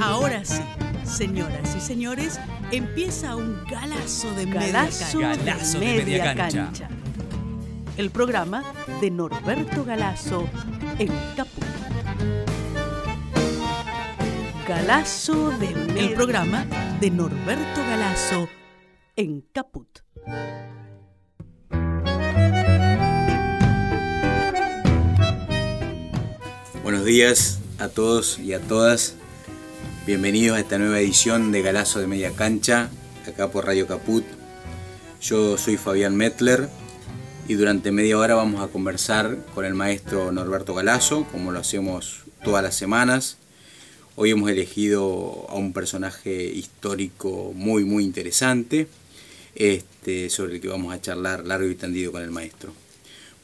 [0.00, 0.62] Ahora sí,
[1.04, 2.40] señoras y señores,
[2.72, 5.52] empieza un galazo de Galazo media de cancha.
[5.52, 6.88] Galazo de media cancha.
[7.98, 8.64] El programa
[9.02, 10.48] de Norberto Galazo
[10.98, 11.64] en Caput.
[14.66, 16.64] Galazo de media El programa
[16.98, 18.48] de Norberto Galazo
[19.16, 19.98] en Caput.
[26.82, 29.19] Buenos días a todos y a todas.
[30.10, 32.90] Bienvenidos a esta nueva edición de Galazo de Media Cancha,
[33.28, 34.24] acá por Radio Caput.
[35.22, 36.68] Yo soy Fabián Metler
[37.46, 42.24] y durante media hora vamos a conversar con el maestro Norberto Galazo, como lo hacemos
[42.42, 43.36] todas las semanas.
[44.16, 48.88] Hoy hemos elegido a un personaje histórico muy, muy interesante,
[49.54, 52.72] este, sobre el que vamos a charlar largo y tendido con el maestro.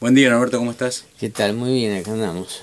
[0.01, 1.05] Buen día, Norberto, ¿cómo estás?
[1.17, 1.53] ¿Qué tal?
[1.53, 2.61] Muy bien, acá andamos.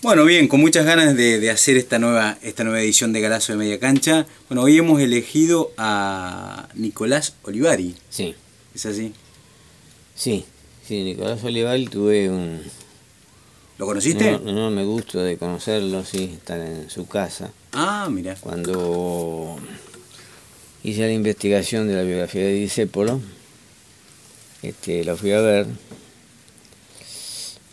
[0.00, 3.52] Bueno, bien, con muchas ganas de, de hacer esta nueva, esta nueva edición de Galazo
[3.52, 4.26] de Media Cancha.
[4.48, 7.96] Bueno, hoy hemos elegido a Nicolás Olivari.
[8.08, 8.34] Sí,
[8.74, 9.12] ¿Es así?
[10.14, 10.44] sí,
[10.86, 12.60] sí, Nicolás Olival tuve un
[13.78, 14.32] ¿Lo conociste?
[14.32, 17.50] no, no me gusto de conocerlo, sí, estar en su casa.
[17.72, 18.36] Ah, mira.
[18.40, 19.56] Cuando
[20.84, 23.20] hice la investigación de la biografía de Disépolo,
[24.62, 25.66] este, lo fui a ver,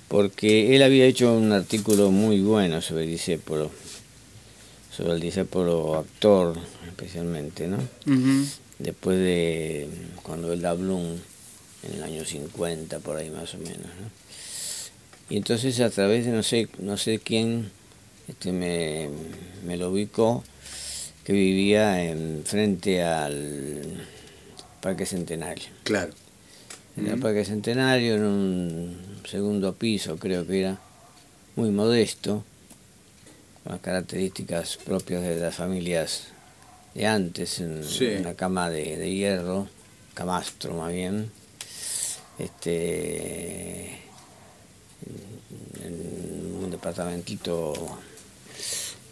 [0.08, 3.72] porque él había hecho un artículo muy bueno sobre Disépolo,
[4.96, 6.56] sobre el Disépolo actor
[6.88, 7.78] especialmente, ¿no?
[8.80, 9.88] después de
[10.24, 11.18] cuando él da Bloom
[11.84, 14.10] en el año 50 por ahí más o menos ¿no?
[15.30, 17.72] y entonces a través de no sé no sé quién
[18.28, 19.08] este me,
[19.66, 20.44] me lo ubicó
[21.24, 23.82] que vivía en frente al
[24.82, 26.12] Parque Centenario Claro.
[26.98, 27.20] en el.
[27.20, 28.98] Parque Centenario en un
[29.28, 30.80] segundo piso creo que era
[31.56, 32.44] muy modesto
[33.64, 36.28] con las características propias de las familias
[36.94, 38.06] de antes, en Sí.
[38.20, 39.68] una cama de, de hierro,
[40.14, 41.30] camastro más bien,
[42.40, 43.90] este,
[45.84, 47.74] en un departamentito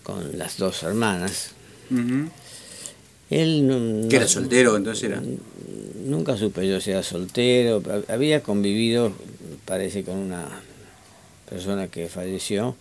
[0.03, 1.51] con las dos hermanas.
[3.29, 5.21] Él no- ¿Que era soltero entonces era?
[6.05, 9.13] Nunca supe yo si era soltero, había convivido,
[9.73, 10.45] parece, con una
[11.49, 12.75] persona que falleció,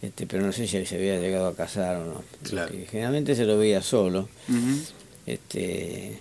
[0.00, 2.22] este, pero no sé si se había llegado a casar o no.
[2.44, 2.72] Claro.
[2.88, 4.78] Generalmente se lo veía solo, Ujú.
[5.26, 6.20] este,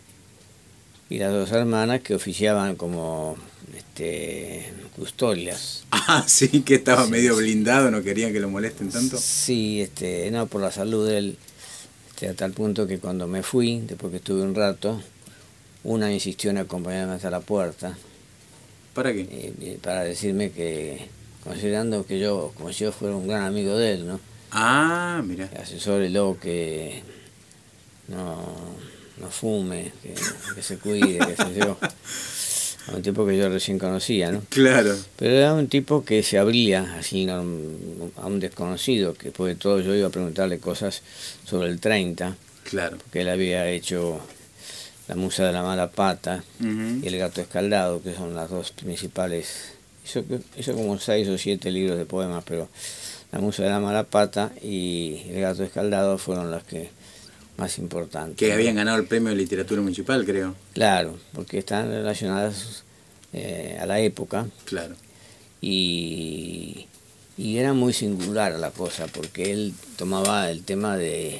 [1.11, 3.37] y las dos hermanas que oficiaban como
[3.77, 5.83] este, custodias.
[6.11, 9.15] Ah, sí, que estaba medio blindado, no querían que lo molesten tanto.
[9.19, 11.37] Sí, este, no, por la salud de él,
[12.09, 14.99] este, a tal punto que cuando me fui, después que estuve un rato,
[15.83, 17.95] una insistió en acompañarme hasta la puerta.
[18.99, 19.21] ¿Para qué?
[19.61, 21.07] eh, para decirme que,
[21.43, 24.19] considerando que yo, como si yo fuera un gran amigo de él, ¿no?
[24.51, 25.49] Ah, mira.
[25.61, 27.01] Asesórelo que
[28.09, 28.37] no,
[29.21, 30.13] no fume, que,
[30.53, 31.77] que se cuide, qué sé yo.
[32.93, 34.41] Un tipo que yo recién conocía, ¿no?
[34.49, 34.95] Claro.
[35.15, 39.79] Pero era un tipo que se abría así a un desconocido, que después de todo
[39.79, 41.03] yo iba a preguntarle cosas
[41.45, 42.97] sobre el 30, Claro.
[43.13, 44.19] que él había hecho
[45.09, 49.73] La Musa de la Mala Pata, y El gato escaldado, que son las dos principales.
[50.05, 50.23] Hizo,
[50.57, 52.69] hizo como seis o siete libros de poemas, pero
[53.31, 56.89] La Musa de la Mala Pata y El gato escaldado fueron las que
[57.57, 58.37] más importantes.
[58.37, 60.55] Que habían ganado el premio de literatura municipal, creo.
[60.73, 62.83] Claro, porque están relacionadas
[63.33, 64.95] eh, a la época Claro.
[65.59, 66.87] y,
[67.37, 71.39] y era muy singular la cosa, porque él tomaba el tema de,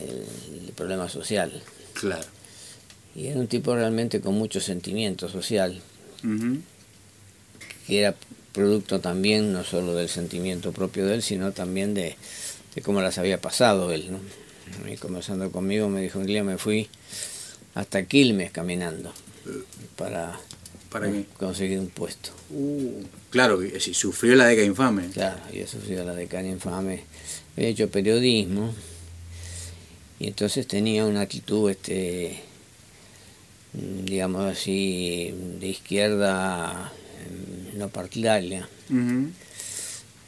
[0.00, 1.62] del problema social.
[1.94, 2.24] Claro.
[3.18, 5.80] Y era un tipo realmente con mucho sentimiento social.
[6.24, 6.58] Ujú.
[7.86, 8.14] que era
[8.52, 12.16] producto también no solo del sentimiento propio de él, sino también de,
[12.74, 14.06] de cómo las había pasado él.
[14.12, 14.18] ¿no?
[14.90, 16.88] Y conversando conmigo me dijo un día me fui
[17.74, 19.12] hasta Quilmes caminando
[19.96, 20.38] para
[20.90, 21.24] ¿Para qué?
[21.38, 22.30] conseguir un puesto.
[22.50, 25.08] Uh, claro, que si sufrió la década infame.
[25.10, 27.04] Claro, había sufrido la decana infame,
[27.56, 28.74] había hecho periodismo
[30.20, 32.40] y entonces tenía una actitud, este,
[33.72, 36.92] digamos así, de izquierda
[37.72, 38.68] mm, no partidaria.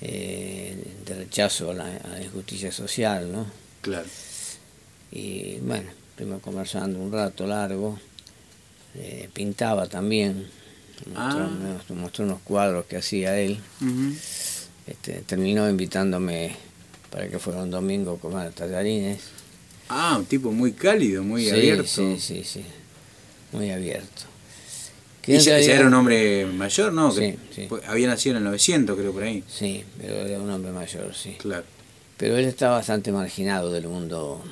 [0.02, 3.46] Eh, de rechazo a la, a la injusticia social, ¿no?
[3.82, 4.06] Claro.
[5.12, 7.98] Y bueno, estuvimos conversando un rato largo,
[8.94, 10.46] eh, pintaba también,
[11.14, 11.50] mostró, Ah.
[11.90, 13.58] me mostró- unos cuadros que hacía él,
[14.86, 16.56] este, terminó invitándome
[17.10, 19.20] para que fuera un domingo a comer tallarines.
[19.90, 21.84] Ah, un tipo muy cálido, muy sí, abierto.
[21.88, 22.64] Sí, sí, sí,
[23.52, 24.30] muy abierto.
[25.26, 27.12] ¿Y ya, era un hombre mayor, no?
[27.12, 27.68] Sí, Que sí.
[27.86, 29.44] Había nacido en el 900, creo, por ahí.
[29.48, 31.36] Sí, pero era un hombre mayor, sí.
[31.38, 31.64] Claro.
[32.16, 34.42] Pero él está bastante marginado del mundo.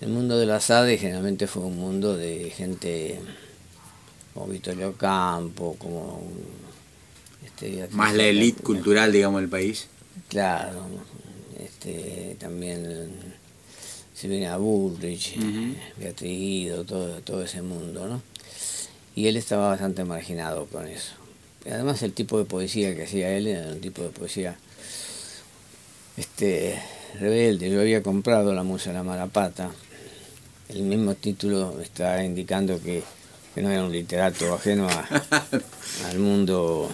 [0.00, 3.18] El mundo de las ADE generalmente fue un mundo de gente
[4.32, 6.22] como Vittorio Campo, como...
[7.44, 9.88] Este, Más la élite cultural, digamos, del país.
[10.28, 10.86] Claro,
[11.58, 13.10] este, también
[14.20, 15.38] se viene a Bullrich,
[15.96, 18.20] Beatriz Guido, todo, todo ese mundo, ¿no?
[19.14, 21.12] Y él estaba bastante marginado con eso.
[21.64, 24.58] Además el tipo de poesía que hacía él era un tipo de poesía
[26.18, 26.78] este
[27.18, 27.70] rebelde.
[27.70, 29.70] Yo había comprado La Musa de la Marapata.
[30.68, 33.02] El mismo título está indicando que,
[33.56, 34.86] no era un literato ajeno
[36.06, 36.90] al mundo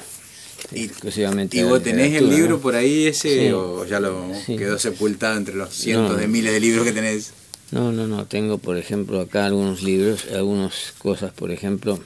[0.73, 1.57] exclusivamente.
[1.57, 5.75] ¿Y vos tenés el libro por ahí ese o ya lo quedó sepultado entre los
[5.75, 7.33] cientos de miles de libros que tenés?
[7.71, 8.27] No, no, no.
[8.27, 11.99] Tengo, por ejemplo, acá algunos libros, algunas cosas, por ejemplo,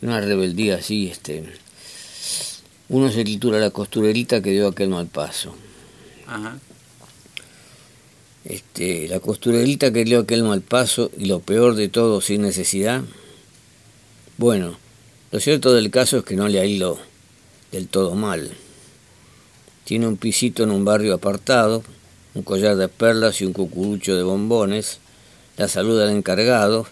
[0.00, 1.44] una rebeldía así, este
[2.88, 5.54] uno se titula La costurerita que dio aquel mal paso.
[6.26, 6.58] Ajá.
[8.44, 13.02] Este, la costurerita que dio aquel mal paso y lo peor de todo sin necesidad.
[14.36, 14.76] Bueno,
[15.32, 16.98] lo cierto del caso es que no le ha ido
[17.72, 18.52] del todo mal.
[19.84, 21.82] Tiene un pisito en un barrio apartado,
[22.34, 24.98] un collar de perlas y un cucurucho de bombones,
[25.56, 26.86] la saluda al encargado,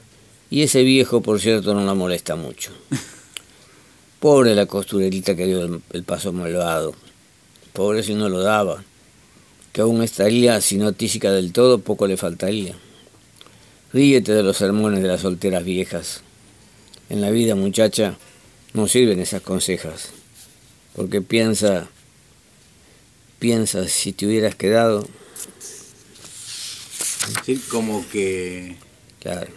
[0.48, 2.72] y ese viejo, por cierto, no la molesta mucho.
[4.20, 6.94] Pobre la costurerita que dio el, paso malvado.
[7.74, 8.82] Pobre si no lo daba.
[9.72, 12.74] Que aún estaría, si no tísica del todo, poco le faltaría.
[13.92, 16.22] Ríete de los sermones de las solteras viejas.
[17.10, 18.16] En la vida, muchacha,
[18.74, 20.10] no sirven esas consejas.
[20.94, 21.88] Porque piensa,
[23.38, 25.06] piensa si te hubieras quedado.
[27.44, 28.76] Sí, como que.
[29.20, 29.48] Claro.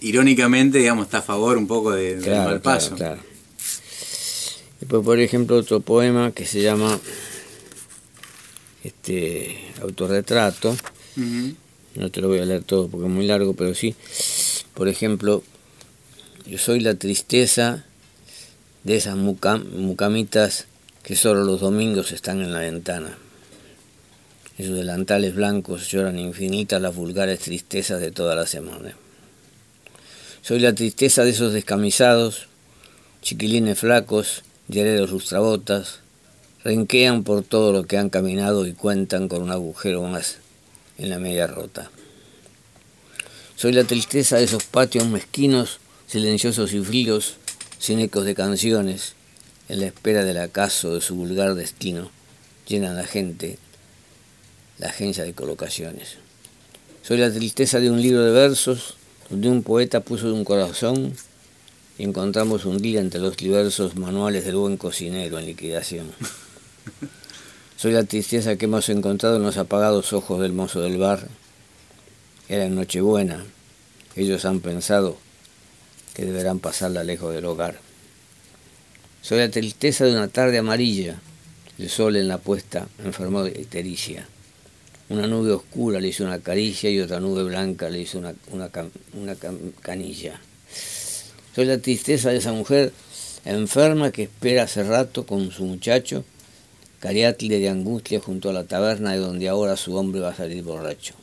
[0.00, 2.94] Irónicamente, digamos, está a favor un poco de, del mal paso.
[2.96, 3.20] claro.
[4.80, 6.98] Después, por ejemplo, otro poema que se llama
[8.82, 10.76] este Autorretrato.
[11.94, 13.94] No te lo voy a leer todo porque es muy largo, pero sí.
[14.74, 15.44] Por ejemplo,
[16.46, 17.84] yo soy la tristeza
[18.84, 20.66] de esas mucamitas
[21.02, 23.16] que solo los domingos están en la ventana.
[24.58, 28.94] Esos delantales blancos lloran infinitas las vulgares tristezas de toda la semana.
[30.42, 32.48] Soy la tristeza de esos descamisados,
[33.22, 36.00] chiquilines flacos, los lustrabotas,
[36.64, 40.38] renquean por todo lo que han caminado y cuentan con un agujero más
[40.98, 41.90] en la media rota.
[43.56, 47.36] Soy la tristeza de esos patios mezquinos, silenciosos y fríos,
[47.82, 49.14] sin ecos de canciones,
[49.68, 52.12] en la espera del acaso de su vulgar destino,
[52.68, 53.58] llena la gente
[54.78, 56.18] la agencia de colocaciones.
[57.02, 58.94] Soy la tristeza de un libro de versos
[59.28, 61.12] donde un poeta puso un corazón
[61.98, 66.12] y encontramos un día entre los diversos manuales del buen cocinero en liquidación.
[67.76, 71.26] Soy la tristeza que hemos encontrado en los apagados ojos del mozo del bar.
[72.48, 73.44] Era en Nochebuena.
[74.14, 75.16] Ellos han pensado
[76.14, 77.78] que deberán pasarla lejos del hogar.
[79.22, 81.20] Soy la tristeza de una tarde amarilla.
[81.78, 84.26] El sol en la puesta enfermó de ictericia.
[85.08, 89.36] Una nube oscura le hizo una caricia y otra nube blanca le hizo una, una
[89.80, 90.40] canilla.
[91.54, 92.92] Soy la tristeza de esa mujer
[93.44, 96.24] enferma que espera hace rato con su muchacho,
[97.00, 100.62] cariátle de angustia junto a la taberna de donde ahora su hombre va a salir
[100.62, 101.14] borracho.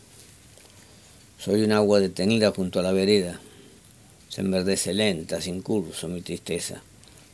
[1.38, 3.40] Soy un agua detenida junto a la vereda.
[4.30, 6.82] Se enverdece lenta, sin curso, mi tristeza.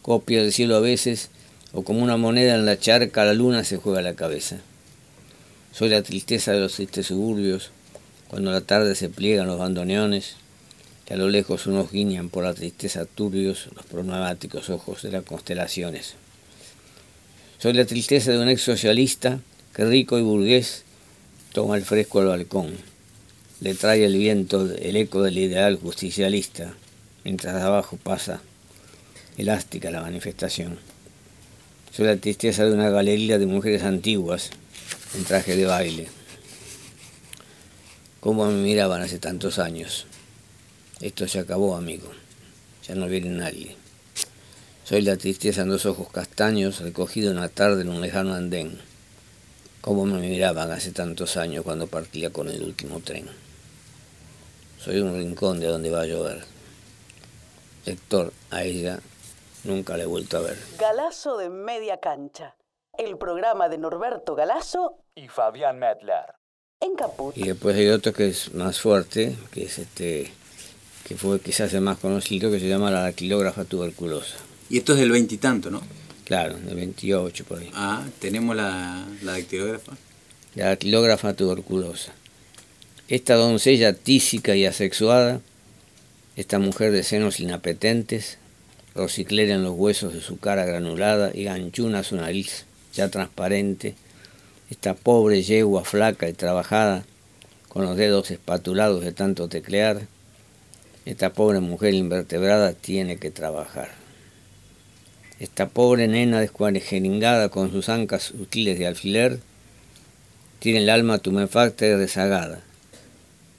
[0.01, 1.29] Copia del cielo a veces,
[1.73, 4.57] o como una moneda en la charca, la luna se juega la cabeza.
[5.73, 7.71] Soy la tristeza de los tristes suburbios,
[8.29, 10.35] cuando la tarde se pliegan los bandoneones,
[11.05, 15.23] que a lo lejos unos guiñan por la tristeza turbios los problemáticos ojos de las
[15.23, 16.15] constelaciones.
[17.59, 19.39] Soy la tristeza de un ex socialista
[19.75, 20.83] que rico y burgués
[21.53, 22.94] toma el fresco al balcón.
[23.61, 26.73] Le trae el viento el eco del ideal justicialista,
[27.23, 28.41] mientras abajo pasa
[29.37, 30.77] elástica la manifestación.
[31.91, 34.49] Soy la tristeza de una galería de mujeres antiguas
[35.15, 36.07] en traje de baile.
[38.19, 40.05] ¿Cómo me miraban hace tantos años?
[40.99, 42.11] Esto se acabó, amigo.
[42.85, 43.77] Ya no viene nadie.
[44.83, 48.77] Soy la tristeza en dos ojos castaños, recogido una tarde en un lejano andén.
[49.79, 53.44] Cómo me miraban hace tantos años cuando partía con el último tren.
[54.85, 56.43] Soy un rincón de donde va a llover.
[57.87, 58.99] Lector, a ella
[59.63, 60.59] nunca la he vuelto a ver.
[60.77, 62.55] Galazo de media cancha.
[62.95, 66.35] El programa de Norberto Galazo y Fabián Medler.
[66.79, 67.35] En Caput.
[67.35, 70.31] Y después hay otro que es más fuerte, que es este
[71.03, 74.37] que fue quizás el más conocido, que se llama la kilógrafa tuberculosa.
[74.69, 75.81] Y esto es del veintitanto, ¿no?
[76.25, 77.71] Claro, de 28 por ahí.
[77.73, 79.93] Ah, tenemos la, la dactilógrafa.
[80.53, 82.13] La dactilógrafa tuberculosa.
[83.07, 85.39] Esta doncella tísica y asexuada,
[86.35, 88.39] esta mujer de senos inapetentes,
[88.95, 93.93] rosiclera en los huesos de su cara granulada y ganchuna su nariz ya transparente,
[94.71, 97.05] esta pobre yegua flaca y trabajada,
[97.69, 100.07] con los dedos espatulados de tanto teclear,
[101.05, 103.91] esta pobre mujer invertebrada tiene que trabajar.
[105.39, 109.39] Esta pobre nena descuarejeringada con sus ancas sutiles de alfiler,
[110.57, 112.64] tiene el alma tumefacta y rezagada,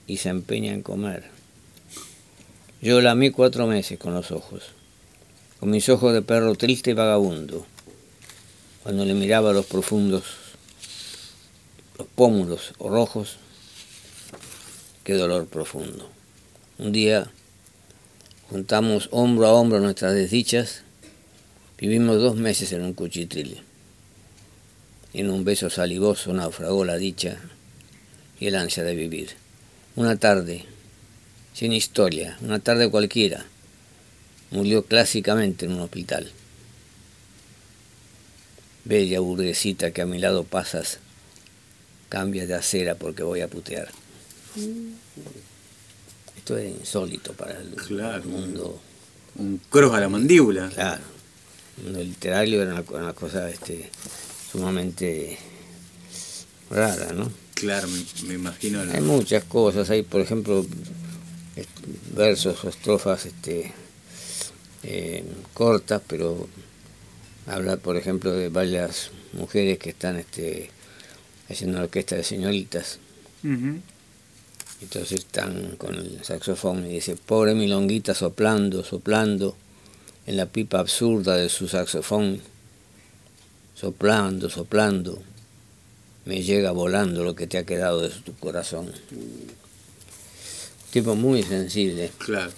[0.07, 1.25] y se empeña en comer.
[2.81, 4.65] Yo la amé cuatro meses con los ojos,
[5.59, 7.67] con mis ojos de perro triste y vagabundo,
[8.83, 10.25] cuando le miraba los profundos,
[11.99, 13.39] los pómulos rojos,
[15.05, 16.09] qué dolor profundo.
[16.79, 17.31] Un día
[18.51, 20.83] juntamos hombro a hombro nuestras desdichas,
[21.79, 23.63] vivimos dos meses en un cuchitril.
[25.15, 27.39] En un beso salivoso naufragó la dicha
[28.39, 29.46] y el ansia de vivir.
[29.97, 30.65] Una tarde,
[31.55, 33.45] sin historia, una tarde cualquiera,
[34.51, 36.31] murió clásicamente en un hospital.
[38.85, 40.99] Bella burguesita que a mi lado pasas,
[42.09, 43.89] cambia de acera porque voy a putear.
[46.37, 48.25] Esto es insólito para el Claro.
[48.25, 48.81] mundo.
[49.37, 50.69] Un cross a la mandíbula.
[50.71, 51.03] Claro.
[51.79, 53.91] El mundo literario era una, una cosa este,
[54.53, 55.37] sumamente
[56.71, 57.31] rara, ¿no?
[57.57, 58.81] Claro, me, me imagino.
[58.81, 60.65] Hay muchas cosas, hay por ejemplo
[62.15, 63.73] versos o estrofas este,
[64.83, 66.49] eh, cortas, pero
[67.47, 70.71] habla por ejemplo de varias mujeres que están este,
[71.49, 72.99] haciendo una orquesta de señoritas,
[73.43, 73.81] Ujú.
[74.83, 79.57] entonces están con el saxofón y dice, pobre milonguita soplando, soplando
[80.27, 82.41] en la pipa absurda de su saxofón,
[83.75, 85.23] soplando, soplando,
[86.27, 88.93] me llega volando lo que te ha quedado de tu corazón.
[90.93, 92.53] Tipo muy sensible, Claro.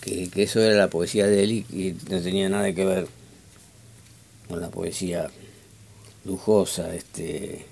[0.00, 3.06] que, que eso era la poesía de él y, no tenía nada que ver
[4.48, 5.30] con la poesía
[6.24, 7.64] lujosa este,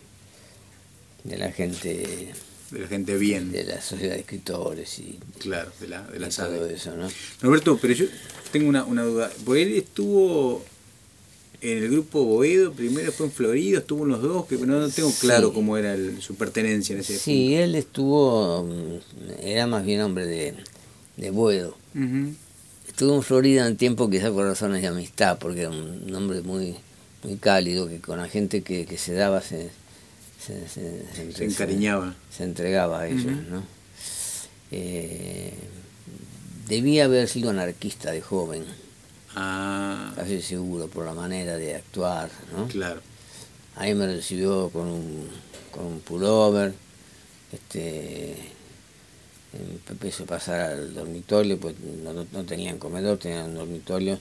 [1.25, 2.33] de la gente,
[2.71, 3.53] De la gente bien.
[3.53, 7.09] de la sociedad de escritores y, Claro, de la, de la y todo eso, ¿no?
[7.43, 8.07] Roberto, pero yo
[8.51, 9.31] tengo una, una duda.
[9.45, 10.65] Porque él estuvo
[11.63, 14.89] en el grupo Boedo, primero fue en Florido, estuvo en los dos, que no, no
[14.89, 15.55] tengo claro Sí.
[15.55, 18.99] cómo era el- su pertenencia en ese Sí, él estuvo, mm,
[19.43, 20.55] era más bien hombre de,
[21.17, 21.31] de.
[21.31, 22.35] Ujú.
[22.89, 26.75] Estuvo en Florida un tiempo quizá por razones de amistad, porque era un hombre muy
[27.25, 29.71] muy cálido, que con la gente que, que se daba se,
[30.45, 32.17] se, encariñaba.
[32.37, 33.27] se entregaba a ellos.
[33.49, 33.63] ¿no?
[34.73, 35.53] Eh,
[36.69, 38.65] debía haber sido anarquista de joven,
[39.35, 42.69] Ah, casi seguro, por la manera de actuar, ¿no?
[42.69, 43.01] claro.
[43.77, 45.29] Ahí me recibió con un,
[45.71, 46.75] con un pullover,
[47.53, 48.37] este,
[49.89, 54.19] empecé a pasar al dormitorio, pues no, no- tenían comedor, tenían un dormitorio,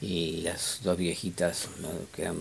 [0.00, 1.88] y las dos viejitas, ¿no?
[2.14, 2.36] que eran...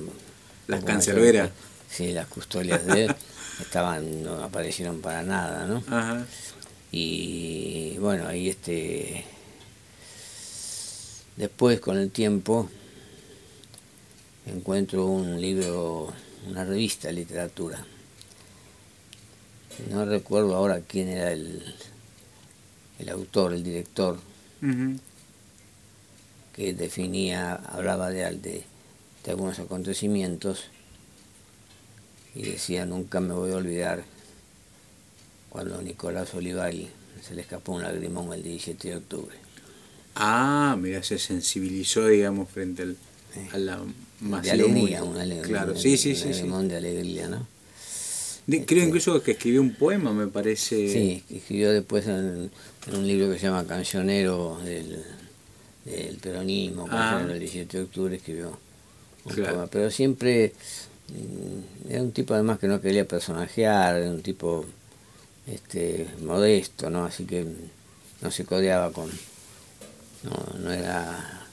[0.68, 1.52] Las cancerberas.
[1.90, 3.16] Sí, las custodias de él,
[3.62, 5.84] estaban, no aparecieron para nada, ¿no?
[5.88, 6.26] Ajá.
[6.92, 9.26] Y bueno, ahí este.
[11.38, 12.68] Después, con el tiempo,
[14.48, 16.12] encuentro un libro,
[16.48, 17.86] una revista de literatura.
[19.92, 21.76] No recuerdo ahora quién era el,
[22.98, 24.18] el autor, el director,
[26.56, 28.64] que definía, hablaba de, de,
[29.24, 30.66] de algunos acontecimientos
[32.34, 34.04] y decía, nunca me voy a olvidar
[35.50, 36.90] cuando Nicolás Olivari
[37.22, 39.47] se le escapó un lagrimón el 17 de octubre.
[40.20, 42.98] Ah, mira, se sensibilizó, digamos, frente al,
[43.54, 43.84] a la de
[44.22, 45.08] masiva alegría, multitud.
[45.08, 45.48] un alegría.
[45.48, 46.34] Claro, sí, sí, sí.
[46.34, 46.42] sí.
[46.44, 47.46] de alegría, ¿no?
[48.48, 50.76] De- creo Este- incluso que escribió un poema, me parece.
[50.92, 52.50] Sí, escribió después en,
[52.88, 55.04] en un libro que se llama Cancionero del,
[55.86, 57.10] del peronismo, Ah.
[57.12, 58.58] Cancionero del 17 de octubre, escribió
[59.26, 59.52] un Claro.
[59.54, 59.68] poema.
[59.68, 60.54] Pero siempre
[61.10, 64.66] mm, era un tipo además que no quería personajear, era un tipo
[65.46, 67.06] este, modesto, ¿no?
[67.06, 67.46] Así que
[68.22, 69.10] no se codeaba con...
[70.24, 71.44] No, no era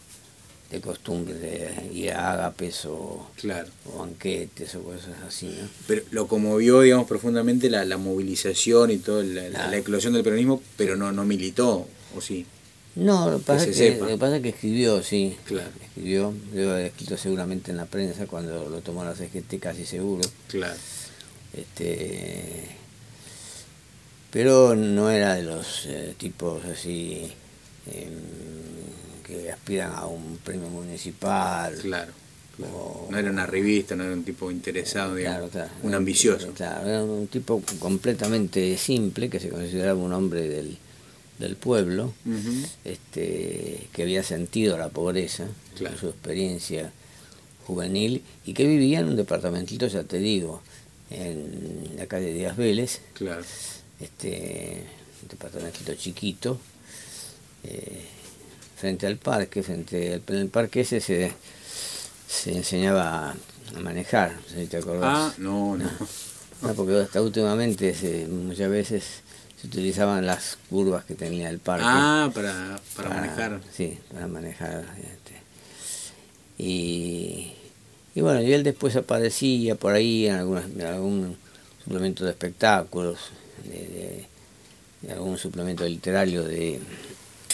[0.71, 3.69] de costumbre de ir a ágapes o, Claro.
[3.87, 5.69] o banquetes o cosas así, ¿no?
[5.87, 9.71] Pero lo conmovió, digamos, profundamente la, la movilización y toda la, la- Claro.
[9.71, 12.47] la eclosión del peronismo, pero no, no militó, ¿o sí?
[12.97, 14.05] No, lo que pasa, es que, sepa.
[14.05, 15.37] lo que pasa es que escribió, sí.
[15.45, 15.69] Claro.
[15.83, 20.29] Escribió, debe haber escrito seguramente en la prensa cuando lo tomó la CGT, casi seguro.
[20.49, 20.75] Claro.
[21.53, 22.69] Este,
[24.31, 27.33] pero no era de los eh, tipos así
[29.27, 31.75] que aspiran a un premio municipal.
[31.81, 32.13] Claro.
[33.11, 35.51] no era una revista, no era un tipo interesado, digamos,
[35.83, 36.53] un ambicioso.
[36.53, 40.79] Claro, era un tipo completamente simple, que se consideraba un hombre del,
[41.39, 42.13] del pueblo,
[42.85, 46.93] este, que había sentido la pobreza, su experiencia
[47.67, 50.63] juvenil, y que vivía en un departamentito, ya te digo,
[51.11, 53.43] en la calle Díaz Vélez, claro.
[54.01, 54.85] este,
[55.23, 56.61] un departamentito chiquito,
[57.65, 58.05] eh,
[58.77, 61.33] frente al parque, frente al, en el parque ese se,
[62.29, 65.33] se enseñaba a manejar, si te acordás.
[65.33, 65.85] Ah, no, no.
[66.63, 69.05] no porque hasta últimamente se, muchas veces
[69.61, 71.87] se utilizaban las curvas que tenía el parque.
[71.87, 73.61] Ah, para, para, manejar.
[73.73, 74.85] Sí, para manejar.
[74.99, 75.43] Este.
[76.59, 77.53] Y,
[78.15, 81.37] y bueno, y él después aparecía por ahí en, algún
[81.83, 83.19] suplemento de espectáculos,
[83.65, 84.27] de,
[85.13, 86.81] algún suplemento literario de,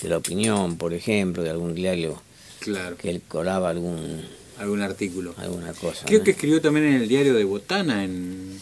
[0.02, 2.20] de, la opinión, por ejemplo, de algún diario
[2.60, 2.96] claro.
[2.96, 4.22] que él colaba algún
[4.58, 5.34] algún artículo.
[5.38, 6.04] Alguna cosa.
[6.06, 8.04] Creo que escribió también en el diario de Botana.
[8.04, 8.60] En,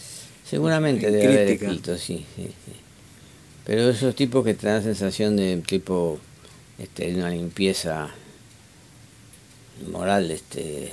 [0.49, 2.71] Seguramente debe haber escrito, sí, sí, sí.
[3.65, 6.19] Pero esos tipos que te dan sensación de tipo
[6.79, 8.09] este, una limpieza
[9.91, 10.89] moral, este,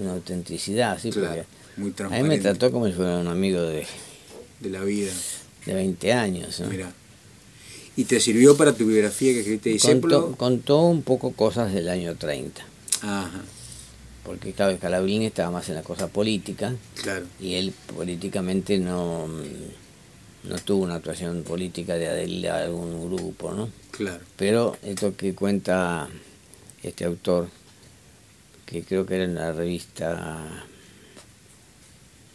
[0.00, 1.44] una autenticidad, sí, claro,
[1.76, 3.86] muy a mí me trató como si fuera un amigo de,
[4.60, 5.12] de la vida.
[5.64, 6.60] De 20 años.
[6.60, 6.68] ¿no?
[6.68, 6.92] Mira.
[7.96, 10.22] ¿Y te sirvió para tu biografía que escribiste discípulo?
[10.22, 12.64] Contó, contó un poco cosas del año 30.
[13.02, 13.42] Ajá
[14.24, 17.26] porque claro, Calabrini estaba más en la cosa política claro.
[17.40, 23.68] y él políticamente no, no tuvo una actuación política de adherir a algún grupo, ¿no?
[23.90, 24.22] Claro.
[24.36, 26.08] Pero esto que cuenta
[26.82, 27.48] este autor,
[28.64, 30.64] que creo que era en la revista,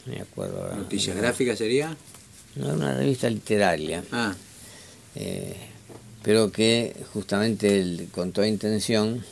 [0.06, 1.96] no me acuerdo ¿Noticias Gráficas sería?
[2.56, 4.04] No, era una revista literaria.
[4.12, 4.36] Ah.
[5.20, 5.56] Eh,
[6.22, 9.24] pero que justamente él, con toda intención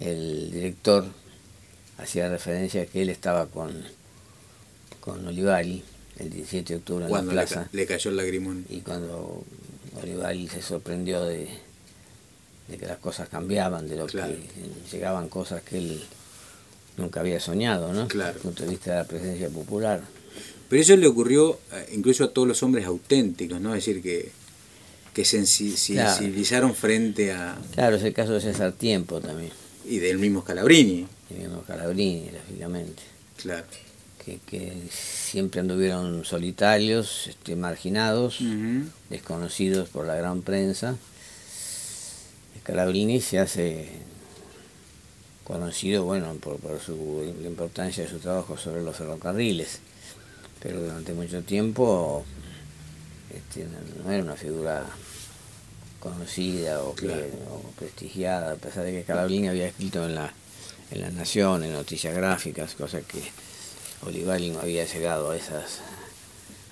[0.00, 1.04] el director
[1.98, 3.70] hacía referencia a que él estaba con,
[5.00, 5.82] con Olivari
[6.18, 7.68] el 17 de octubre en la plaza.
[7.72, 8.64] Le, cayó el lagrimón.
[8.70, 9.44] Y cuando
[10.02, 11.48] Olivari se sorprendió de,
[12.68, 14.22] que las cosas cambiaban, de lo que
[14.90, 16.02] llegaban cosas que él
[16.96, 18.08] nunca había soñado, ¿no?
[18.08, 18.32] Claro.
[18.32, 20.02] Desde el punto de vista de la presencia popular.
[20.68, 23.74] Pero eso le ocurrió eh, incluso a todos los hombres auténticos, ¿no?
[23.74, 24.32] Es decir, que,
[25.16, 27.56] que sensibilizaron frente a...
[27.72, 29.50] Claro, es el caso de César Tiempo también.
[29.86, 31.08] Y del mismo Scalabrini.
[31.30, 33.02] El mismo Scalabrini, lógicamente.
[33.40, 33.64] Claro.
[34.22, 38.40] Que, que, siempre anduvieron solitarios, este, marginados,
[39.08, 40.96] desconocidos por la gran prensa.
[42.60, 43.88] Scalabrini se hace
[45.44, 49.78] conocido, bueno, por, por su, la importancia de su trabajo sobre los ferrocarriles,
[50.60, 52.22] pero durante mucho tiempo
[53.34, 53.66] este,
[54.04, 54.84] no era una figura
[56.10, 56.94] conocida o,
[57.78, 60.32] prestigiada, a pesar de que Calabrini había escrito en la,
[60.90, 63.20] en la Nación, en noticias gráficas, cosa que
[64.06, 65.80] Olivari no había llegado a esas,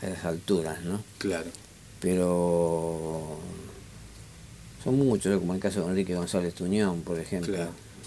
[0.02, 1.02] a esas alturas, ¿no?
[1.18, 1.46] Claro.
[2.00, 3.38] Pero
[4.82, 7.56] son muchos, como el caso de Enrique González Tuñón, por ejemplo.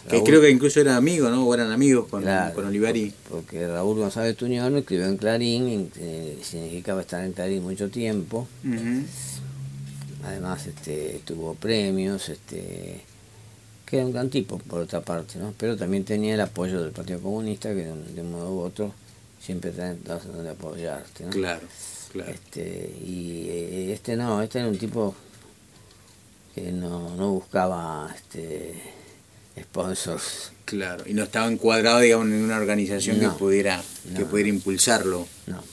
[0.10, 1.46] que creo que incluso era amigo, ¿no?
[1.46, 3.14] O eran amigos con, con Olivari.
[3.30, 8.48] Porque Raúl González Tuñón escribió en Clarín, eh, significaba estar en Clarín mucho tiempo
[10.28, 13.02] además este, tuvo premios, este,
[13.86, 15.54] que era un gran tipo por otra parte, ¿no?
[15.58, 18.94] pero también tenía el apoyo del Partido Comunista, que de un modo u otro
[19.42, 21.26] siempre tratando de apoyarte.
[21.26, 21.30] ¿no?
[21.30, 21.66] Claro,
[22.12, 22.32] claro.
[22.32, 25.16] Este, y eh, este no, este era un tipo
[26.54, 28.82] que no, no buscaba este,
[29.62, 30.52] sponsors.
[30.66, 33.82] Claro, y no estaba encuadrado digamos, en una organización que, pudiera,
[34.16, 35.26] que pudiera impulsarlo.
[35.46, 35.64] No.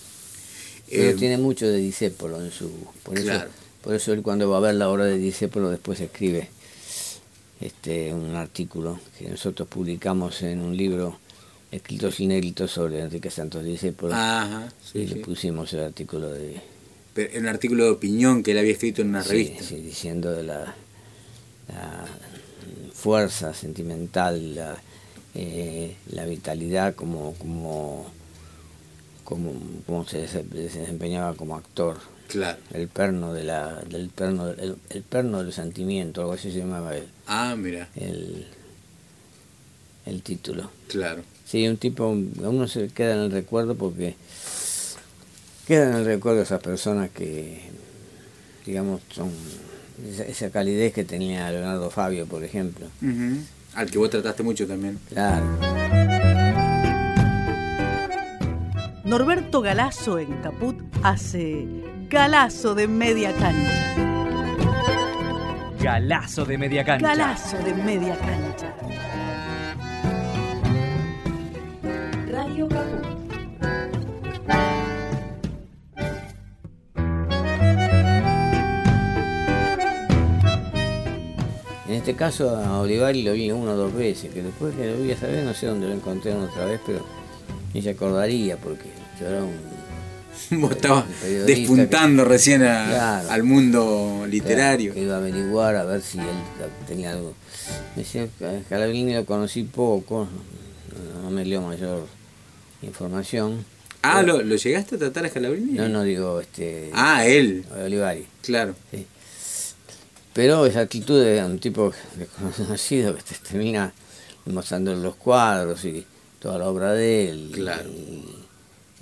[0.89, 2.71] Pero eh, tiene mucho de disépolo en su...
[3.03, 3.51] Por claro.
[3.85, 6.49] Por eso él cuando va a ver la obra de Discépolo después escribe
[7.61, 11.19] este, un artículo que nosotros publicamos en un libro
[11.71, 14.15] escritos inéditos sobre Enrique Santos Discépolo.
[14.15, 16.63] Ajá, y le pusimos el artículo de...
[17.13, 19.63] Pero, un artículo de opinión que él había escrito en una revista.
[19.63, 20.75] Sí, diciendo de la,
[22.95, 24.79] fuerza sentimental, la,
[25.35, 28.07] eh, la vitalidad como, como,
[29.25, 29.53] como,
[29.87, 31.99] como se desempeñaba como actor
[32.35, 32.59] Claro.
[32.73, 36.97] El perno de la, del perno, el, el, perno del sentimiento, algo así se llamaba
[36.97, 37.07] él.
[37.29, 37.89] Ah, mira.
[37.95, 38.45] El,
[40.05, 40.69] el título.
[40.89, 41.23] Claro.
[41.47, 44.17] Sí, un tipo, uno se queda en el recuerdo porque
[45.69, 47.61] queda en el recuerdo esas personas que,
[48.67, 49.31] digamos, son
[50.27, 52.89] esa, calidez que tenía Leonardo Fabio, por ejemplo.
[53.77, 54.99] Al que vos trataste mucho también.
[55.09, 55.47] Claro.
[59.05, 63.95] Norberto Galazo en Caput hace Galazo de media cancha.
[65.81, 67.07] Galazo de media cancha.
[67.09, 68.75] Galazo de media cancha.
[72.31, 72.69] Radio
[81.87, 85.03] En este caso a Olivari lo vi una o dos veces, que después que lo
[85.03, 87.05] vi a saber no sé dónde lo encontré otra vez, pero
[87.73, 89.84] ni se acordaría porque yo era un
[90.51, 91.05] Vos estabas
[91.47, 94.95] despuntando recién al mundo literario.
[94.95, 96.27] que iba a averiguar a ver si él
[96.87, 97.35] tenía algo.
[97.97, 98.29] Me decía,
[98.69, 100.29] Calabrini lo conocí poco,
[101.23, 102.07] no, me dio mayor
[102.83, 103.65] información.
[104.03, 105.73] Ah, ¿lo, llegaste a tratar a Calabrini?
[105.73, 106.91] No, no digo este.
[106.93, 107.65] Ah, él.
[107.83, 108.27] Olivari.
[108.43, 108.75] Claro.
[108.91, 109.07] Sí.
[110.35, 113.95] Pero esa actitud de un tipo desconocido que te termina
[114.47, 116.05] mostrando los cuadros y
[116.39, 117.51] toda la obra de él.
[117.55, 117.89] Claro.
[117.89, 118.44] Y,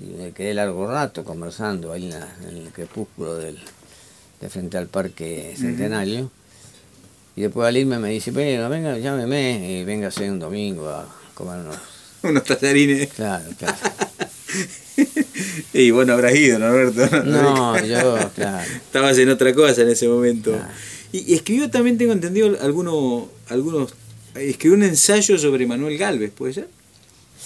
[0.03, 3.59] me quedé largo rato conversando ahí en, el crepúsculo del,
[4.41, 6.31] de frente al Parque Centenario.
[7.35, 11.61] Y después al irme me dice, venga, venga, llámeme y véngase un domingo a comer
[11.61, 11.79] unos...
[12.23, 13.09] unos tallarines.
[13.13, 13.77] Claro, claro.
[15.73, 17.25] y bueno, habrás ido, ¿no, Alberto?
[17.25, 18.71] No, yo, claro.
[18.71, 20.59] Estabas en otra cosa en ese momento.
[21.13, 23.95] Y, escribió también, tengo entendido, algunos, algunos,
[24.35, 26.69] escribió un ensayo sobre Manuel Galvez, ¿puede ser?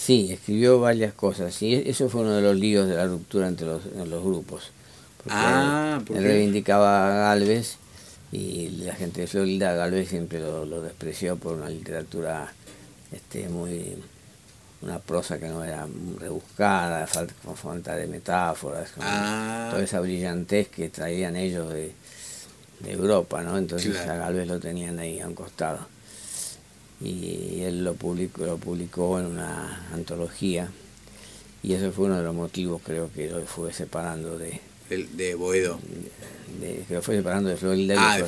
[0.07, 1.61] Sí, escribió varias cosas.
[1.63, 4.71] Y e, eso fue uno de los líos de la ruptura entre los, los grupos.
[5.29, 7.79] ah, él reivindicaba a Galvez
[8.31, 12.53] y la gente de Florida Galvez siempre lo, lo despreció por una literatura
[13.11, 13.97] este, muy
[14.81, 15.89] una prosa que no era
[16.21, 19.71] rebuscada, falta, falta de metáforas, ah.
[19.73, 21.93] toda esa brillantez que traían ellos de,
[22.79, 23.59] de Europa, ¿no?
[23.59, 25.96] Entonces a Galvez lo tenían ahí a un costado.
[27.01, 30.71] Y él lo publicó, lo publicó en una antología
[31.67, 34.61] y eso fue uno de los motivos creo que lo fue separando de...
[34.89, 35.81] de Boedo.
[36.61, 38.21] que lo fue separando de Florida ah,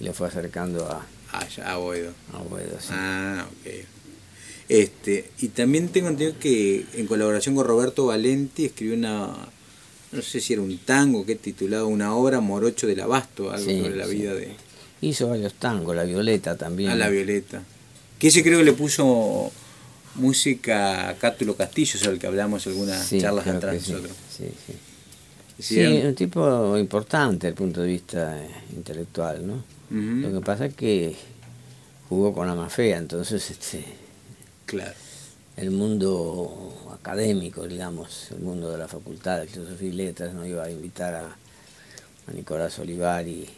[0.00, 1.04] y, le fue acercando a...
[1.32, 2.12] Ah, ya, a Boedo.
[2.32, 2.88] A Boedo, sí.
[2.92, 3.72] Ah, ok.
[4.70, 9.34] Este, y también tengo entendido que en colaboración con Roberto Valenti escribió una,
[10.12, 13.96] no sé si era un tango que titulado una obra Morocho del Abasto, algo sobre
[13.96, 14.54] la vida de...
[15.02, 16.90] Hizo varios tangos, La Violeta también.
[16.90, 17.62] Ah, La Violeta.
[18.18, 19.50] Que ese creo que le puso
[20.16, 24.12] música a Cátulo Castillo, sobre el que hablamos algunas charlas atrás nosotros.
[24.36, 24.74] Sí, sí.
[25.60, 29.64] Sí, un tipo importante desde el punto de vista eh, intelectual, ¿no?
[29.90, 31.16] Lo que pasa es que
[32.08, 33.84] jugó con la más fea, entonces este
[34.66, 34.94] claro.
[35.56, 40.62] el mundo académico, digamos, el mundo de la facultad de filosofía y letras no iba
[40.62, 43.48] a invitar a, a Nicolás Olivari.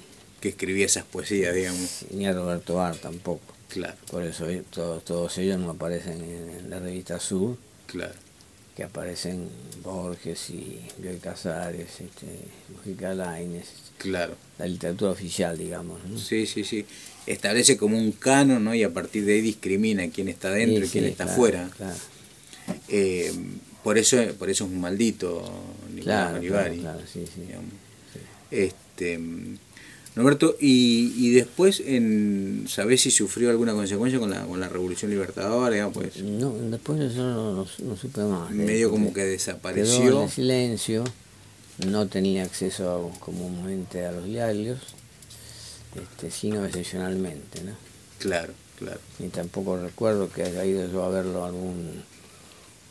[0.40, 2.06] Que escribía esas poesías, digamos.
[2.12, 3.52] Ni a Roberto Bar tampoco.
[3.70, 3.96] Claro.
[4.10, 7.56] Por eso todos, todos ellos no aparecen en, la revista Sur.
[7.86, 8.14] Claro.
[8.76, 9.48] Que aparecen
[9.82, 12.26] Borges y Bioy Casares, este,
[12.74, 13.68] Mujica Lainez.
[13.98, 14.34] Claro.
[14.58, 16.00] La literatura oficial, digamos.
[16.20, 16.86] Sí, sí, sí.
[17.26, 18.74] Establece como un canon, ¿no?
[18.74, 21.68] Y a partir de ahí discrimina quién está dentro y quién está afuera.
[21.76, 21.96] Claro.
[22.88, 23.32] Eh,
[23.82, 25.42] por eso, por eso es un maldito
[25.94, 27.42] Nicolás claro, Claro, sí, sí.
[28.50, 29.18] Este,
[30.16, 35.10] Roberto, y, y después, en, ¿sabés si sufrió alguna consecuencia con la, con la Revolución
[35.10, 35.88] Libertadora?
[35.90, 38.50] Pues, no, después eso no, no, supe más.
[38.50, 40.22] Medio como que desapareció.
[40.22, 41.04] en silencio,
[41.86, 44.80] no tenía acceso comúnmente a los diarios,
[45.94, 47.72] este, sino excepcionalmente, ¿no?
[48.18, 49.00] Claro, claro.
[49.20, 52.02] Y tampoco recuerdo que haya ido yo a verlo algún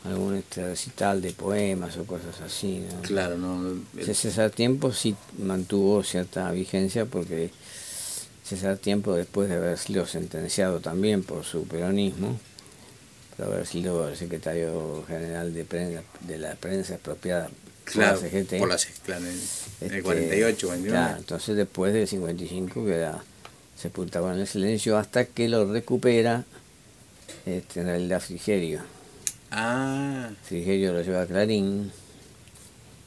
[0.04, 2.84] algún este recital de poemas o cosas así.
[2.90, 3.02] ¿no?
[3.02, 3.82] Claro, no.
[4.02, 7.50] César Tiempo sí mantuvo cierta vigencia porque
[8.44, 12.38] César Tiempo, después de haber sido sentenciado también por su peronismo,
[13.36, 17.50] por haber sido el secretario general de, prensa, de la prensa expropiada
[17.84, 19.24] claro, por la CGT, por la, claro,
[19.80, 23.22] en el 48, este, Claro, entonces después del 55 queda
[23.76, 26.44] sepultado en el silencio hasta que lo recupera
[27.46, 28.99] este, en realidad Frigerio
[29.50, 30.30] Ah.
[30.44, 31.90] Frigerio lo lleva a Clarín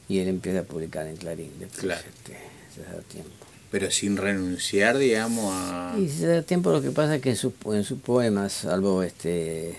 [0.08, 2.02] y él empieza a publicar en Clarín después claro.
[2.06, 2.36] este,
[2.74, 3.30] se da tiempo.
[3.70, 5.96] Pero sin renunciar, digamos, a...
[5.98, 9.02] Y se da tiempo, lo que pasa es que en, sus en sus poemas, salvo
[9.02, 9.76] este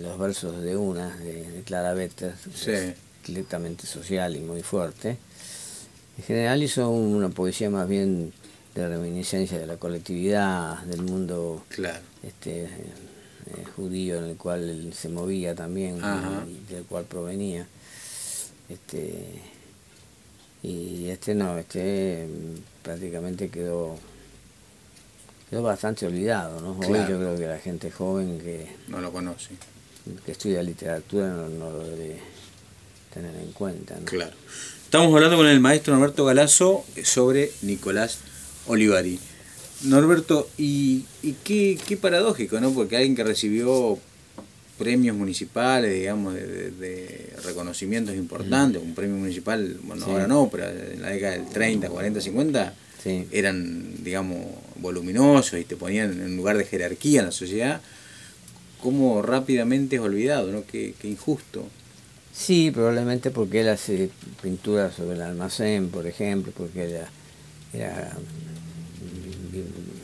[0.00, 2.34] los versos de una, de, Clara Vetter,
[3.26, 5.16] directamente social y muy fuerte,
[6.18, 8.32] en general hizo una poesía más bien
[8.74, 12.00] de reminiscencia de la colectividad, del mundo claro.
[12.22, 12.68] este,
[13.46, 17.66] eh, judío en el cual él se movía también y, del cual provenía.
[18.68, 19.42] Este,
[20.62, 22.26] y este no, este
[22.82, 23.98] prácticamente quedó
[25.50, 26.78] quedó bastante olvidado, ¿no?
[26.78, 29.50] Hoy yo creo que la gente joven que no lo conoce,
[30.24, 32.18] que estudia literatura no, lo debe
[33.12, 33.96] tener en cuenta.
[34.04, 34.32] Claro.
[34.84, 38.18] Estamos hablando con el maestro Norberto Galazo sobre Nicolás
[38.66, 39.20] Olivari.
[39.82, 41.04] Norberto, y,
[41.44, 42.72] qué, paradójico, ¿no?
[42.72, 43.98] Porque alguien que recibió
[44.78, 51.10] premios municipales, digamos, de, reconocimientos importantes, un premio municipal, bueno, ahora no, pero en la
[51.10, 52.74] década del 30, 40, 50,
[53.32, 57.80] eran, digamos, voluminosos y te ponían en un lugar de jerarquía en la sociedad,
[58.82, 60.64] cómo rápidamente es olvidado, ¿no?
[60.66, 61.66] Qué, injusto.
[62.32, 64.10] Sí, probablemente porque él hace
[64.42, 67.08] pinturas sobre el almacén, por ejemplo, porque era,
[67.72, 68.12] era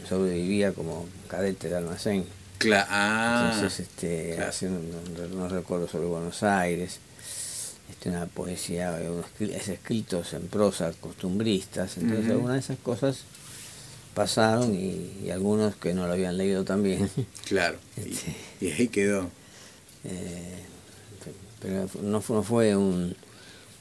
[0.09, 2.25] sobrevivía como cadete de almacén.
[2.59, 2.87] Claro.
[2.91, 4.81] Ah, Entonces, este, haciendo
[5.33, 6.99] unos, recuerdos sobre Buenos Aires,
[7.89, 8.99] este, una poesía,
[9.41, 13.25] es escritos en prosa costumbristas, entonces algunas de esas cosas
[14.15, 17.11] pasaron y, algunos que no lo habían leído también.
[17.47, 19.31] Claro, y, este, ahí quedó.
[20.05, 20.65] Eh,
[21.61, 23.17] pero no fue, no fue un,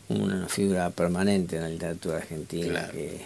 [0.10, 3.21] una figura permanente en la literatura argentina que,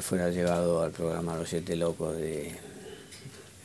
[0.00, 2.52] fuera llevado al programa Los Siete Locos de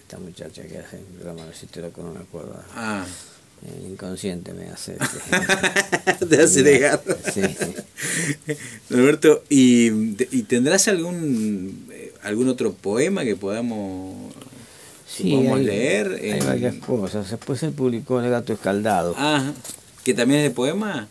[0.02, 2.56] esta muchacha que hace el programa Los Siete Locos, no me acuerdo.
[2.76, 3.06] Ah.
[3.66, 4.98] El inconsciente me hace.
[6.06, 7.02] Este, Te hace negar.
[7.34, 7.42] Sí,
[8.90, 9.88] Roberto, ¿y,
[10.32, 11.88] ¿y tendrás algún
[12.24, 14.34] algún otro poema que podamos,
[15.20, 16.20] leer?
[16.22, 17.30] Hay varias cosas.
[17.30, 19.16] Después se publicó El gato escaldado.
[19.18, 19.52] Ah,
[20.04, 21.08] ¿que también es de poema?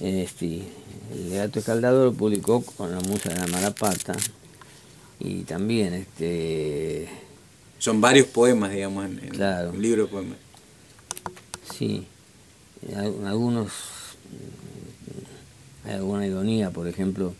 [0.00, 0.64] Eh, sí,
[1.12, 4.16] El gato escaldado lo publicó con la musa de la Marapata.
[5.20, 7.08] Y también este...
[7.78, 10.38] Son varios poemas, digamos, en, en un libro de poemas.
[11.72, 12.06] Sí,
[13.24, 13.72] algunos...
[15.84, 17.34] Hay alguna ironía, por ejemplo,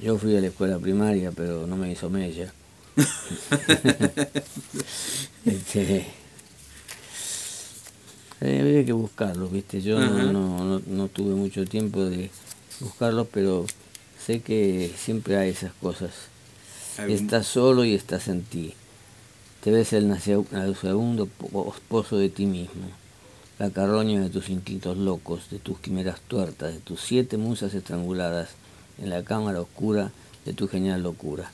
[0.00, 2.52] yo fui a la escuela primaria, pero no me hizo mella.
[5.44, 6.06] este,
[8.40, 9.80] eh, había que buscarlos, ¿viste?
[9.80, 12.30] Yo no, no, tuve mucho tiempo de
[12.80, 13.66] buscarlos, pero
[14.24, 16.12] sé que siempre hay esas cosas.
[16.98, 18.74] Estás solo y estás en ti.
[19.62, 21.28] Te ves el segundo
[21.88, 22.88] pozo de ti mismo.
[23.58, 28.50] La carroña de tus instintos locos, de tus quimeras tuertas, de tus siete musas estranguladas
[28.98, 30.12] en la cámara oscura
[30.44, 31.50] de tu genial locura.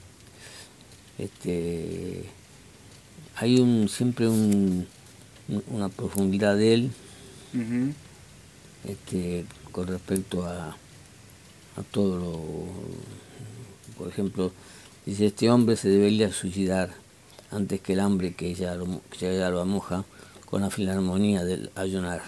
[1.18, 2.24] Este,
[3.37, 4.87] hay un, siempre un,
[5.68, 6.90] una profundidad de él
[8.87, 12.40] este, con respecto a, a todo lo...
[13.98, 14.53] Por ejemplo,
[15.06, 16.90] dice, este hombre se debería suicidar
[17.50, 19.64] antes que el hambre que ella lo, que ella lo
[20.46, 22.22] con la filarmonía del ayunar.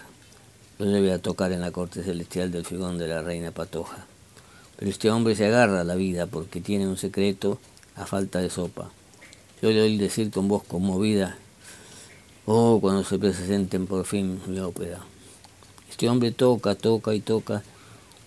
[0.78, 4.06] Le voy a tocar en la corte celestial del figón de la reina Patoja.
[4.76, 7.58] Pero este hombre se agarra a la vida porque tiene un secreto
[7.94, 8.90] a falta de sopa.
[9.61, 11.37] Yo le oí decir con voz conmovida,
[12.46, 15.00] oh, cuando se presenten por fin mi ópera.
[15.88, 17.62] Este hombre toca, toca y toca,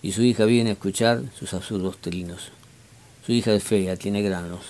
[0.00, 2.52] y su hija viene a escuchar sus absurdos trinos.
[3.26, 4.60] Su hija es fea, tiene granos,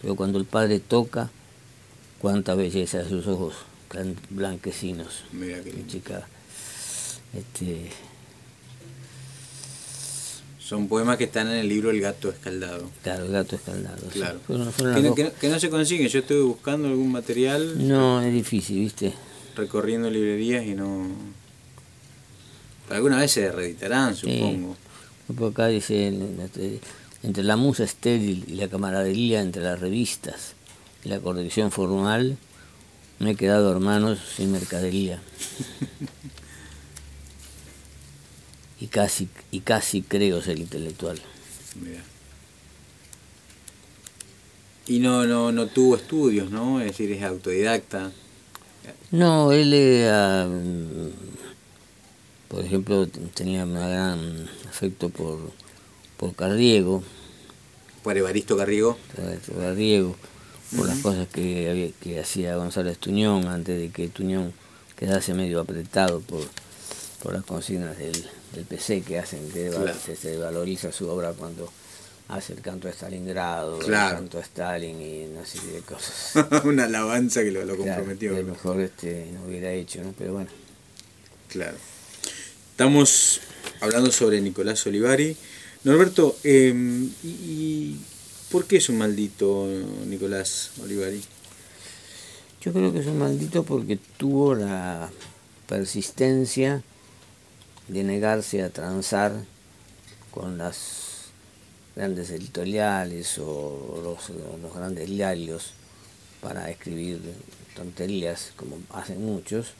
[0.00, 1.30] pero cuando el padre toca,
[2.22, 3.54] cuánta belleza de sus ojos
[4.30, 5.24] blanquecinos.
[5.32, 6.26] Mira qué chica.
[7.34, 7.90] Este,
[10.58, 12.88] son poemas que están en el libro El gato escaldado.
[13.02, 14.08] Claro, El gato escaldado.
[14.08, 14.40] Claro.
[15.38, 16.08] que, no, se consiguen.
[16.08, 17.86] Yo estuve buscando algún material.
[17.86, 19.12] No, es difícil, ¿viste?
[19.54, 21.08] Recorriendo librerías y no.
[22.88, 24.76] alguna vez se reeditarán, supongo.
[25.28, 25.44] Sí.
[25.44, 26.10] acá dice:
[27.22, 30.54] entre la musa estéril y la camaradería entre las revistas
[31.04, 32.36] y la corrección formal,
[33.18, 35.20] me he quedado, hermanos, sin mercadería.
[38.80, 41.20] y casi, y casi creo ser intelectual.
[44.88, 46.80] Y no, no, no tuvo estudios, ¿no?
[46.80, 48.10] Es decir, es autodidacta.
[49.12, 50.48] No, él era,
[52.48, 55.52] por ejemplo, tenía un gran afecto por,
[56.22, 57.02] por Carriego.
[58.04, 58.96] ¿Por Evaristo Carriego?
[59.18, 60.16] Evaristo Carriego,
[60.76, 64.52] por las cosas que, que hacía González Tuñón antes de que Tuñón
[64.94, 66.44] quedase medio apretado por,
[67.24, 69.72] por las consignas del, del PC que hacen, que
[70.14, 71.68] se, valoriza su obra cuando
[72.28, 76.34] hace el canto a Stalingrado, el canto a Stalin y una serie de cosas.
[76.64, 78.30] una alabanza que lo, lo comprometió.
[78.30, 80.14] Claro, mejor este, no hubiera hecho, ¿no?
[80.16, 80.50] pero bueno.
[81.48, 81.76] Claro.
[82.70, 83.40] Estamos
[83.80, 85.36] hablando sobre Nicolás Olivari.
[85.84, 87.96] Norberto, em, ¿y,
[88.50, 89.66] por qué es un maldito
[90.06, 91.20] Nicolás Olivari?
[92.60, 95.10] Yo creo que es un maldito porque tuvo la
[95.66, 96.84] persistencia
[97.88, 99.44] de negarse a transar
[100.30, 101.32] con las
[101.96, 105.72] grandes editoriales o los, grandes diarios
[106.40, 107.20] para escribir
[107.74, 109.74] tonterías como hacen muchos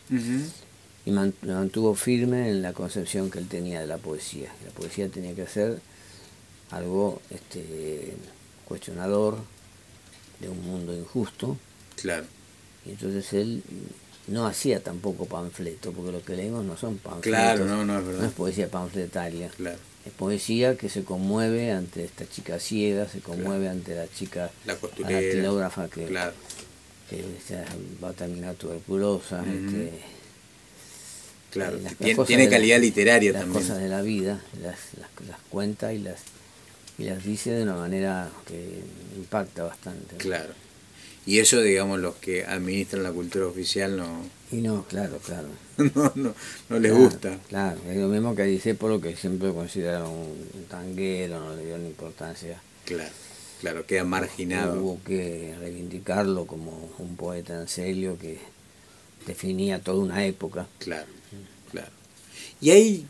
[1.05, 4.53] y mantuvo firme en la concepción que él tenía de la poesía.
[4.65, 5.81] La poesía tenía que ser
[6.73, 8.15] algo este,
[8.67, 9.37] cuestionador
[10.41, 11.57] de un mundo injusto.
[11.97, 12.25] Claro.
[12.85, 13.63] Y entonces él
[14.27, 17.41] no hacía tampoco panfleto, porque lo que leímos no son panfletos.
[17.41, 18.21] Claro, no, no es verdad.
[18.23, 19.49] No es poesía panfletaria.
[19.51, 19.79] Claro.
[20.05, 24.75] Es poesía que se conmueve ante esta chica ciega, se conmueve ante la chica la
[24.75, 25.31] costurera, que,
[27.09, 27.23] que
[28.03, 29.45] va a terminar tuberculosa.
[29.47, 29.93] este,
[31.53, 33.61] claro, eh, tiene, calidad literaria las también.
[33.61, 36.21] Las cosas de la vida, las, las, las cuenta y las,
[36.99, 38.81] y las dice de una manera que
[39.17, 40.17] impacta bastante.
[40.17, 40.53] Claro.
[41.25, 44.25] Y eso, digamos, los que administran la cultura oficial no...
[44.51, 45.49] Y no, claro, claro.
[45.95, 46.35] no, no,
[46.69, 47.39] no les gusta.
[47.49, 51.55] Claro, es lo mismo que dice por lo que siempre lo consideraron un tanguero, no
[51.55, 52.61] le dieron importancia.
[52.85, 53.13] Claro,
[53.61, 54.83] claro, queda marginado.
[54.83, 58.39] Hubo que reivindicarlo como un poeta en serio que
[59.27, 60.67] definía toda una época.
[60.79, 61.07] Claro,
[61.71, 61.91] claro.
[62.61, 63.07] Y hay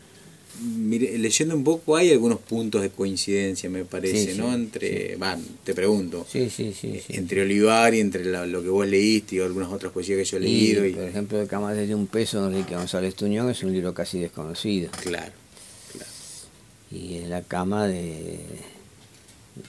[0.61, 4.53] mire, leyendo un poco hay algunos puntos de coincidencia, me parece, ¿no?
[4.53, 9.37] Entre, van, te pregunto, sí, sí, sí, entre Olivar y entre lo que vos leíste
[9.37, 10.85] y algunas otras poesías que yo he leído.
[10.85, 13.93] Y, Por ejemplo, de Camas desde un peso de Enrique González Tuñón es un libro
[13.93, 14.91] casi desconocido.
[15.01, 15.33] Claro,
[15.91, 16.11] claro.
[16.91, 18.39] Y en la cama de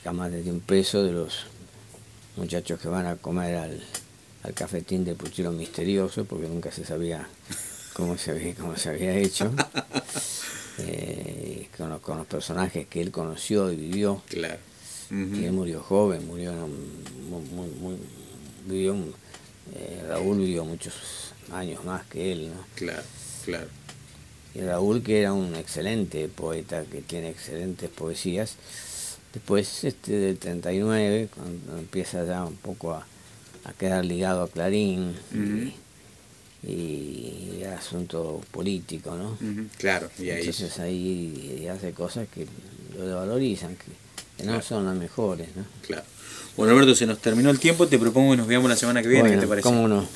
[0.02, 1.46] Camas desde un peso de los
[2.36, 3.82] muchachos que van a comer al,
[4.42, 7.28] al cafetín de Puchero Misterioso, porque nunca se sabía
[7.94, 9.52] cómo se había, cómo se había hecho.
[10.78, 14.22] eh, con, los, con, los, personajes que él conoció y vivió.
[14.28, 14.58] Claro.
[15.10, 16.52] él murió joven, murió
[17.28, 17.96] muy, muy,
[18.66, 18.96] vivió,
[19.74, 20.94] eh, Raúl vivió muchos
[21.52, 22.64] años más que él, ¿no?
[22.74, 23.02] Claro,
[23.44, 23.68] claro.
[24.54, 28.56] Y Raúl, que era un excelente poeta, que tiene excelentes poesías,
[29.32, 33.06] después este del 39, cuando empieza ya un poco a,
[33.64, 35.74] a quedar ligado a Clarín, y
[37.74, 39.36] asunto político, ¿no?
[39.78, 40.40] claro, y ahí...
[40.40, 42.46] Entonces ahí hace cosas que
[42.98, 45.64] lo valorizan, que, no son las mejores, ¿no?
[45.86, 46.02] Claro.
[46.56, 49.08] Bueno, Alberto, se nos terminó el tiempo, te propongo que nos veamos la semana que
[49.08, 49.62] viene, ¿qué te parece?
[49.62, 50.06] ¿Cómo no?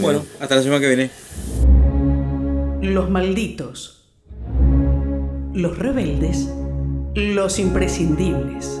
[0.00, 1.10] Bueno, hasta la semana que viene.
[2.82, 4.04] Los malditos,
[5.54, 6.48] los rebeldes,
[7.14, 8.80] los imprescindibles.